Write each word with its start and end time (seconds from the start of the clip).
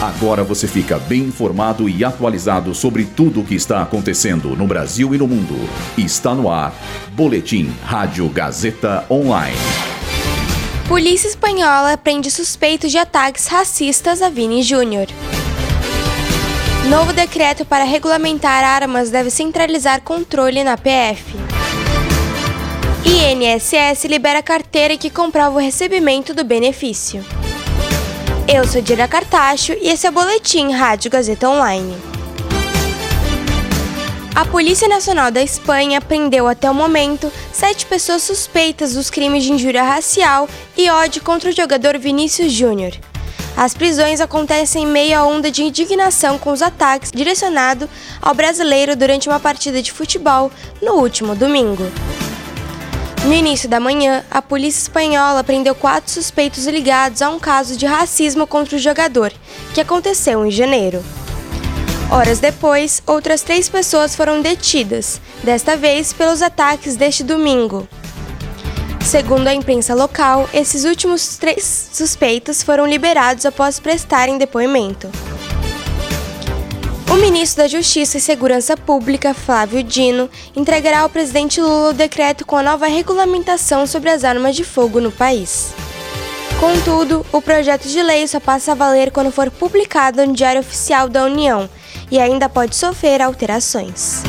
Agora 0.00 0.42
você 0.42 0.66
fica 0.66 0.98
bem 0.98 1.24
informado 1.24 1.86
e 1.86 2.02
atualizado 2.02 2.74
sobre 2.74 3.04
tudo 3.04 3.42
o 3.42 3.44
que 3.44 3.54
está 3.54 3.82
acontecendo 3.82 4.56
no 4.56 4.66
Brasil 4.66 5.14
e 5.14 5.18
no 5.18 5.28
mundo. 5.28 5.54
Está 5.98 6.34
no 6.34 6.50
ar. 6.50 6.72
Boletim 7.12 7.70
Rádio 7.84 8.26
Gazeta 8.30 9.04
Online. 9.10 9.54
Polícia 10.88 11.28
espanhola 11.28 11.98
prende 11.98 12.30
suspeitos 12.30 12.90
de 12.90 12.96
ataques 12.96 13.46
racistas 13.46 14.22
a 14.22 14.30
Vini 14.30 14.62
Júnior. 14.62 15.06
Novo 16.88 17.12
decreto 17.12 17.66
para 17.66 17.84
regulamentar 17.84 18.64
armas 18.64 19.10
deve 19.10 19.30
centralizar 19.30 20.00
controle 20.00 20.64
na 20.64 20.78
PF. 20.78 21.36
INSS 23.04 24.04
libera 24.04 24.42
carteira 24.42 24.96
que 24.96 25.10
comprova 25.10 25.56
o 25.56 25.60
recebimento 25.60 26.32
do 26.32 26.42
benefício. 26.42 27.22
Eu 28.52 28.66
sou 28.66 28.82
Dira 28.82 29.06
Cartacho 29.06 29.74
e 29.74 29.90
esse 29.90 30.08
é 30.08 30.10
o 30.10 30.12
Boletim 30.12 30.72
Rádio 30.72 31.08
Gazeta 31.08 31.48
Online. 31.48 31.96
A 34.34 34.44
Polícia 34.44 34.88
Nacional 34.88 35.30
da 35.30 35.40
Espanha 35.40 36.00
prendeu 36.00 36.48
até 36.48 36.68
o 36.68 36.74
momento 36.74 37.32
sete 37.52 37.86
pessoas 37.86 38.24
suspeitas 38.24 38.94
dos 38.94 39.08
crimes 39.08 39.44
de 39.44 39.52
injúria 39.52 39.84
racial 39.84 40.48
e 40.76 40.90
ódio 40.90 41.22
contra 41.22 41.48
o 41.48 41.54
jogador 41.54 41.96
Vinícius 41.96 42.50
Júnior. 42.50 42.90
As 43.56 43.72
prisões 43.72 44.20
acontecem 44.20 44.82
em 44.82 44.86
meio 44.86 45.16
à 45.16 45.24
onda 45.24 45.48
de 45.48 45.62
indignação 45.62 46.36
com 46.36 46.50
os 46.50 46.60
ataques 46.60 47.12
direcionados 47.12 47.88
ao 48.20 48.34
brasileiro 48.34 48.96
durante 48.96 49.28
uma 49.28 49.38
partida 49.38 49.80
de 49.80 49.92
futebol 49.92 50.50
no 50.82 50.94
último 50.94 51.36
domingo. 51.36 51.84
No 53.24 53.34
início 53.34 53.68
da 53.68 53.78
manhã, 53.78 54.24
a 54.30 54.40
polícia 54.40 54.80
espanhola 54.80 55.44
prendeu 55.44 55.74
quatro 55.74 56.10
suspeitos 56.10 56.66
ligados 56.66 57.20
a 57.20 57.28
um 57.28 57.38
caso 57.38 57.76
de 57.76 57.84
racismo 57.84 58.46
contra 58.46 58.76
o 58.76 58.78
jogador, 58.78 59.30
que 59.74 59.80
aconteceu 59.80 60.44
em 60.46 60.50
janeiro. 60.50 61.04
Horas 62.10 62.40
depois, 62.40 63.02
outras 63.06 63.42
três 63.42 63.68
pessoas 63.68 64.16
foram 64.16 64.40
detidas, 64.40 65.20
desta 65.44 65.76
vez 65.76 66.14
pelos 66.14 66.40
ataques 66.40 66.96
deste 66.96 67.22
domingo. 67.22 67.86
Segundo 69.04 69.48
a 69.48 69.54
imprensa 69.54 69.94
local, 69.94 70.48
esses 70.52 70.84
últimos 70.84 71.36
três 71.36 71.90
suspeitos 71.92 72.62
foram 72.62 72.86
liberados 72.86 73.44
após 73.44 73.78
prestarem 73.78 74.38
depoimento. 74.38 75.10
O 77.10 77.16
ministro 77.16 77.64
da 77.64 77.68
Justiça 77.68 78.18
e 78.18 78.20
Segurança 78.20 78.76
Pública, 78.76 79.34
Flávio 79.34 79.82
Dino, 79.82 80.30
entregará 80.54 81.00
ao 81.00 81.10
presidente 81.10 81.60
Lula 81.60 81.90
o 81.90 81.92
decreto 81.92 82.46
com 82.46 82.54
a 82.56 82.62
nova 82.62 82.86
regulamentação 82.86 83.84
sobre 83.84 84.10
as 84.10 84.22
armas 84.22 84.54
de 84.54 84.62
fogo 84.62 85.00
no 85.00 85.10
país. 85.10 85.72
Contudo, 86.60 87.26
o 87.32 87.42
projeto 87.42 87.88
de 87.88 88.00
lei 88.00 88.28
só 88.28 88.38
passa 88.38 88.72
a 88.72 88.74
valer 88.76 89.10
quando 89.10 89.32
for 89.32 89.50
publicado 89.50 90.24
no 90.24 90.32
Diário 90.32 90.60
Oficial 90.60 91.08
da 91.08 91.24
União 91.24 91.68
e 92.12 92.20
ainda 92.20 92.48
pode 92.48 92.76
sofrer 92.76 93.20
alterações. 93.20 94.22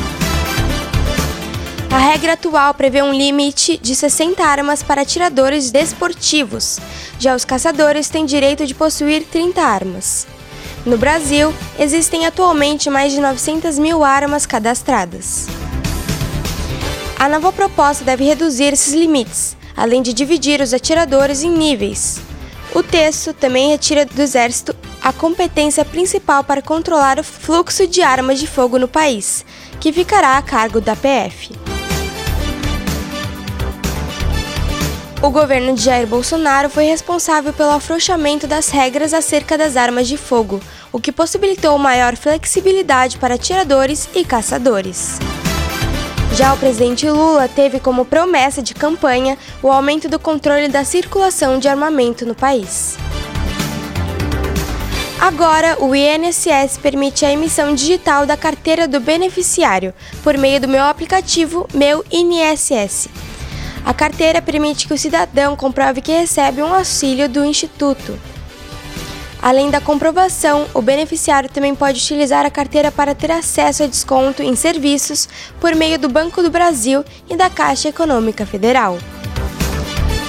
A 1.88 1.98
regra 1.98 2.32
atual 2.32 2.74
prevê 2.74 3.00
um 3.00 3.12
limite 3.12 3.78
de 3.78 3.94
60 3.94 4.42
armas 4.42 4.82
para 4.82 5.02
atiradores 5.02 5.70
desportivos. 5.70 6.80
Já 7.20 7.36
os 7.36 7.44
caçadores 7.44 8.08
têm 8.08 8.26
direito 8.26 8.66
de 8.66 8.74
possuir 8.74 9.24
30 9.24 9.62
armas. 9.62 10.26
No 10.84 10.98
Brasil, 10.98 11.54
existem 11.78 12.26
atualmente 12.26 12.90
mais 12.90 13.12
de 13.12 13.20
900 13.20 13.78
mil 13.78 14.02
armas 14.02 14.44
cadastradas. 14.44 15.46
A 17.16 17.28
nova 17.28 17.52
proposta 17.52 18.04
deve 18.04 18.24
reduzir 18.24 18.72
esses 18.72 18.92
limites, 18.92 19.56
além 19.76 20.02
de 20.02 20.12
dividir 20.12 20.60
os 20.60 20.74
atiradores 20.74 21.44
em 21.44 21.50
níveis. 21.50 22.20
O 22.74 22.82
texto 22.82 23.32
também 23.32 23.68
retira 23.68 24.04
do 24.04 24.20
Exército 24.20 24.74
a 25.00 25.12
competência 25.12 25.84
principal 25.84 26.42
para 26.42 26.60
controlar 26.60 27.20
o 27.20 27.24
fluxo 27.24 27.86
de 27.86 28.02
armas 28.02 28.40
de 28.40 28.48
fogo 28.48 28.76
no 28.76 28.88
país, 28.88 29.44
que 29.78 29.92
ficará 29.92 30.36
a 30.36 30.42
cargo 30.42 30.80
da 30.80 30.96
PF. 30.96 31.61
O 35.22 35.30
governo 35.30 35.72
de 35.76 35.82
Jair 35.82 36.04
Bolsonaro 36.04 36.68
foi 36.68 36.86
responsável 36.86 37.52
pelo 37.52 37.70
afrouxamento 37.70 38.48
das 38.48 38.70
regras 38.70 39.14
acerca 39.14 39.56
das 39.56 39.76
armas 39.76 40.08
de 40.08 40.16
fogo, 40.16 40.60
o 40.90 40.98
que 40.98 41.12
possibilitou 41.12 41.78
maior 41.78 42.16
flexibilidade 42.16 43.18
para 43.18 43.34
atiradores 43.36 44.08
e 44.16 44.24
caçadores. 44.24 45.20
Já 46.34 46.52
o 46.52 46.56
presidente 46.56 47.08
Lula 47.08 47.46
teve 47.46 47.78
como 47.78 48.04
promessa 48.04 48.60
de 48.60 48.74
campanha 48.74 49.38
o 49.62 49.70
aumento 49.70 50.08
do 50.08 50.18
controle 50.18 50.66
da 50.66 50.84
circulação 50.84 51.56
de 51.60 51.68
armamento 51.68 52.26
no 52.26 52.34
país. 52.34 52.96
Agora, 55.20 55.76
o 55.78 55.94
INSS 55.94 56.78
permite 56.82 57.24
a 57.24 57.30
emissão 57.30 57.76
digital 57.76 58.26
da 58.26 58.36
carteira 58.36 58.88
do 58.88 58.98
beneficiário 58.98 59.94
por 60.24 60.36
meio 60.36 60.60
do 60.60 60.66
meu 60.66 60.82
aplicativo 60.82 61.68
Meu 61.72 62.04
INSS. 62.10 63.08
A 63.84 63.92
carteira 63.92 64.40
permite 64.40 64.86
que 64.86 64.94
o 64.94 64.98
cidadão 64.98 65.56
comprove 65.56 66.00
que 66.00 66.12
recebe 66.12 66.62
um 66.62 66.72
auxílio 66.72 67.28
do 67.28 67.44
Instituto. 67.44 68.18
Além 69.42 69.70
da 69.70 69.80
comprovação, 69.80 70.66
o 70.72 70.80
beneficiário 70.80 71.50
também 71.50 71.74
pode 71.74 71.98
utilizar 71.98 72.46
a 72.46 72.50
carteira 72.50 72.92
para 72.92 73.12
ter 73.12 73.32
acesso 73.32 73.82
a 73.82 73.88
desconto 73.88 74.40
em 74.40 74.54
serviços 74.54 75.28
por 75.60 75.74
meio 75.74 75.98
do 75.98 76.08
Banco 76.08 76.42
do 76.42 76.50
Brasil 76.50 77.04
e 77.28 77.36
da 77.36 77.50
Caixa 77.50 77.88
Econômica 77.88 78.46
Federal. 78.46 78.98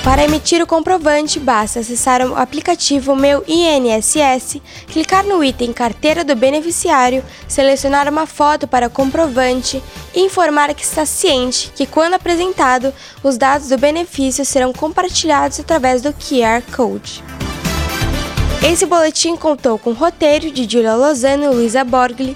Para 0.04 0.26
emitir 0.26 0.62
o 0.62 0.68
comprovante, 0.68 1.40
basta 1.40 1.80
acessar 1.80 2.22
o 2.28 2.36
aplicativo 2.36 3.16
Meu 3.16 3.42
INSS, 3.48 4.62
clicar 4.88 5.24
no 5.24 5.42
item 5.42 5.72
Carteira 5.72 6.26
do 6.26 6.36
Beneficiário, 6.36 7.24
selecionar 7.48 8.10
uma 8.10 8.26
foto 8.26 8.68
para 8.68 8.88
o 8.88 8.90
comprovante 8.90 9.82
e 10.14 10.20
informar 10.20 10.74
que 10.74 10.84
está 10.84 11.06
ciente 11.06 11.72
que, 11.74 11.86
quando 11.86 12.16
apresentado, 12.16 12.94
os 13.24 13.38
dados 13.38 13.70
do 13.70 13.78
benefício 13.78 14.44
serão 14.44 14.74
compartilhados 14.74 15.62
através 15.62 16.02
do 16.02 16.12
QR 16.12 16.62
Code. 16.76 17.24
Esse 18.62 18.86
boletim 18.86 19.38
contou 19.38 19.80
com 19.80 19.94
roteiro 19.94 20.52
de 20.52 20.64
Julia 20.64 20.96
Lozano 20.96 21.46
e 21.46 21.48
Luísa 21.48 21.84
Borgli, 21.86 22.36